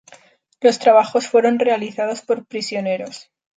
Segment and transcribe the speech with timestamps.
[0.61, 3.29] Los trabajos fueron realizados por prisioneros.